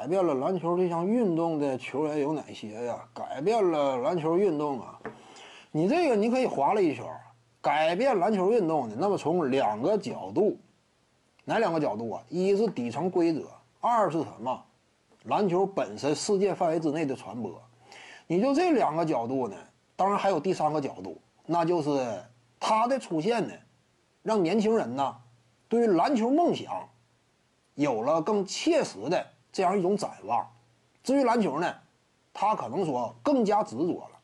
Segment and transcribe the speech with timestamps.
[0.00, 3.06] 改变了篮球这项运动的球员有哪些呀？
[3.12, 4.98] 改变了篮球运动啊！
[5.70, 7.04] 你这个你可以划了一圈，
[7.60, 10.56] 改变篮球运动的，那么从两个角度，
[11.44, 12.22] 哪两个角度啊？
[12.30, 13.42] 一是底层规则，
[13.78, 14.64] 二是什么？
[15.24, 17.62] 篮球本身世界范围之内的传播。
[18.26, 19.56] 你就这两个角度呢？
[19.96, 22.24] 当然还有第三个角度，那就是
[22.58, 23.52] 它的出现呢，
[24.22, 25.14] 让年轻人呢
[25.68, 26.88] 对于篮球梦想
[27.74, 30.46] 有了更切实的这样一种展望。
[31.02, 31.74] 至于篮球呢，
[32.32, 34.18] 他可能说更加执着了。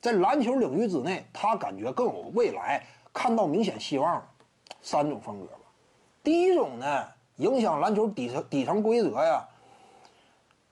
[0.00, 4.30] 在篮球领域之内，他感觉更有未来，看到明显希望了。
[4.82, 5.60] 三种风格吧。
[6.22, 9.48] 第一种呢，影响篮球底层底层规则呀。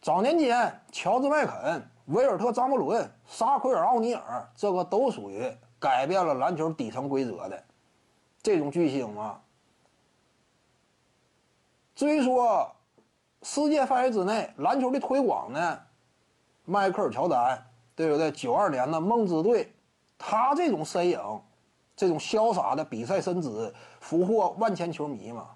[0.00, 7.62] 早年间，乔治麦肯、维尔特张伯伦、沙奎尔奥尼尔，这个都属于改变了篮球底层规则的
[8.42, 9.42] 这种巨星啊。
[11.94, 12.74] 至于说
[13.42, 15.80] 世界范围之内篮球的推广呢，
[16.64, 17.64] 迈克尔乔丹。
[17.98, 18.30] 对不对？
[18.30, 19.72] 九二年的梦之队，
[20.16, 21.18] 他这种身影，
[21.96, 25.48] 这种潇洒的比赛身姿，俘获万千球迷嘛。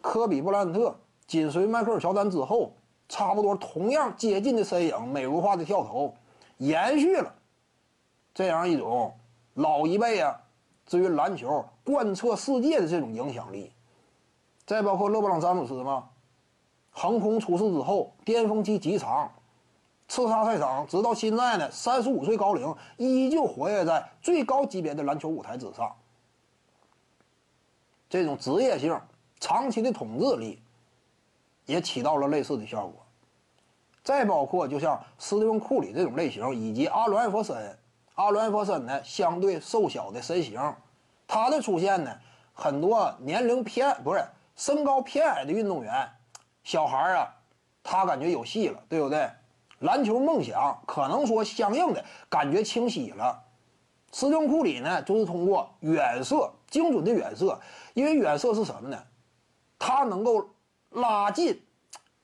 [0.00, 0.92] 科比布莱恩特
[1.28, 2.72] 紧随迈克尔乔丹之后，
[3.08, 6.12] 差不多同样接近的身影，美如画的跳投，
[6.56, 7.32] 延续了
[8.34, 9.14] 这样一种
[9.54, 10.40] 老一辈啊，
[10.86, 13.72] 至于篮球贯彻世界的这种影响力。
[14.66, 16.08] 再包括勒布朗詹姆斯嘛，
[16.90, 19.32] 横空出世之后，巅峰期极长。
[20.08, 25.94] 刺杀赛场，直到现在呢，三十五岁高龄依旧活跃在最高级别的篮球舞台之上。
[28.08, 29.00] 这种职业性、
[29.38, 30.60] 长期的统治力，
[31.64, 33.06] 也起到了类似的效果。
[34.02, 37.78] 再包括就像斯蒂芬·库里这种类型，以及阿伦·艾弗森。
[38.16, 40.60] 阿伦·艾弗森呢，相对瘦小的身形，
[41.28, 42.18] 他的出现呢，
[42.52, 46.10] 很多年龄偏不是身高偏矮的运动员，
[46.62, 47.34] 小孩啊，
[47.82, 49.28] 他感觉有戏了，对不对？
[49.80, 53.42] 篮球梦想可能说相应的感觉清晰了，
[54.12, 57.58] 斯蒂芬库里呢，就是通过远射精准的远射，
[57.94, 59.02] 因为远射是什么呢？
[59.78, 60.46] 它能够
[60.90, 61.58] 拉近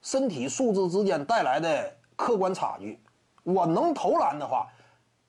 [0.00, 2.98] 身体素质之间带来的客观差距。
[3.42, 4.66] 我能投篮的话，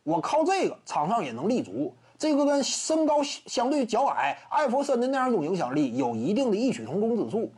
[0.03, 1.93] 我靠这个场上也能立足。
[2.17, 7.51] 这个跟身高相对较矮艾弗森的那样一种影响力有一定的异曲同工之处。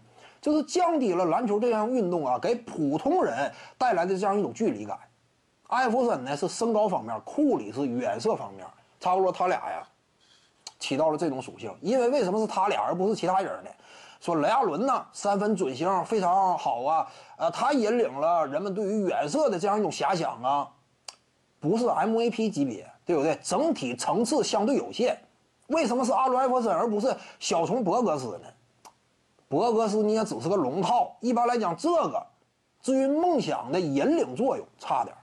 [0.45, 4.95] 就是降低了篮球这项运动啊，给普通人带来的这样一种距离感。
[5.65, 8.63] 艾弗森呢是身高方面，库里是远射方面，
[8.99, 9.81] 差不多他俩呀
[10.77, 11.73] 起到了这种属性。
[11.81, 13.69] 因为为什么是他俩而不是其他人呢？
[14.21, 17.07] 说雷阿伦呢三分准星非常好啊，
[17.37, 20.69] 呃，他引领了人们对于远射的这样一种遐想啊，
[21.59, 23.35] 不是 MVP 级别，对不对？
[23.41, 25.19] 整体层次相对有限。
[25.69, 28.47] 为什么是阿伦艾弗森而不是小虫博格斯呢？
[29.47, 32.25] 博格斯你也只是个龙套，一般来讲，这个
[32.81, 35.15] 至于梦想的引领作用差点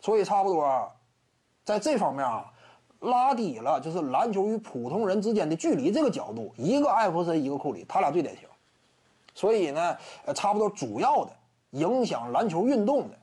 [0.00, 0.90] 所以差不多
[1.64, 2.50] 在这方面啊，
[3.00, 8.48] 拉低了就是篮球与普通人之间的距离这个角度，一个艾弗森，一个库里，他俩最典型。
[9.34, 11.32] 所以呢，呃，差不多主要的
[11.70, 13.16] 影响篮球运动的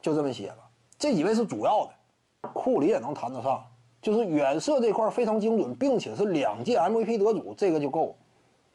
[0.00, 0.58] 就这么些了。
[0.98, 3.64] 这几位是主要的，库里也能谈得上，
[4.00, 8.16] 就是远射这块非常精准，并且是两届 MVP 得主，这个就够。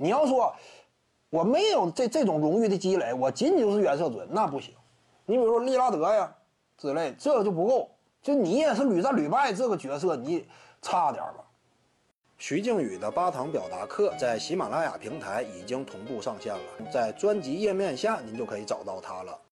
[0.01, 0.55] 你要说
[1.29, 4.73] 我没有这这种荣誉的积累，我仅仅就是原色准，那不行。
[5.25, 6.33] 你比如说利拉德呀
[6.77, 7.89] 之类，这就不够。
[8.21, 10.47] 就你也是屡战屡败这个角色，你
[10.81, 11.43] 差点吧。
[12.37, 16.61] 徐静宇的八堂表达课在喜马拉雅平台已经同步上线了，
[16.91, 19.39] 在专辑页面下您就可以找到它了。